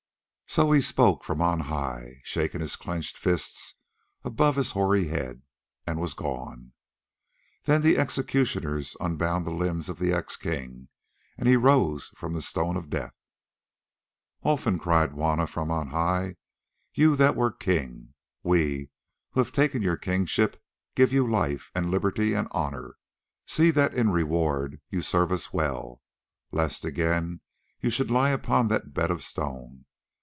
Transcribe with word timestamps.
So 0.47 0.73
he 0.73 0.81
spoke 0.81 1.23
from 1.23 1.39
on 1.41 1.61
high, 1.61 2.19
shaking 2.25 2.59
his 2.59 2.75
clenched 2.75 3.15
fists 3.17 3.75
above 4.25 4.57
his 4.57 4.71
hoary 4.71 5.07
head, 5.07 5.43
and 5.87 5.97
was 5.97 6.13
gone. 6.13 6.73
Then 7.63 7.81
the 7.81 7.97
executioners 7.97 8.97
unbound 8.99 9.45
the 9.45 9.51
limbs 9.53 9.87
of 9.87 9.97
the 9.97 10.11
ex 10.11 10.35
king, 10.35 10.89
and 11.37 11.47
he 11.47 11.55
rose 11.55 12.11
from 12.17 12.33
the 12.33 12.41
stone 12.41 12.75
of 12.75 12.89
death. 12.89 13.15
"Olfan," 14.43 14.77
cried 14.77 15.11
Juanna 15.13 15.47
from 15.47 15.71
on 15.71 15.91
high, 15.91 16.35
"you 16.93 17.15
that 17.15 17.37
were 17.37 17.51
the 17.51 17.55
king, 17.63 18.13
we, 18.43 18.89
who 19.29 19.39
have 19.39 19.53
taken 19.53 19.81
your 19.81 19.95
kingship, 19.95 20.61
give 20.95 21.13
you 21.13 21.25
life, 21.25 21.71
and 21.73 21.89
liberty, 21.89 22.33
and 22.33 22.49
honour; 22.49 22.97
see 23.47 23.71
that 23.71 23.93
in 23.93 24.09
reward 24.09 24.81
you 24.89 25.01
serve 25.01 25.31
us 25.31 25.53
well, 25.53 26.01
lest 26.51 26.83
again 26.83 27.39
you 27.79 27.89
should 27.89 28.11
lie 28.11 28.31
upon 28.31 28.67
that 28.67 28.93
bed 28.93 29.09
of 29.11 29.23
stone. 29.23 29.85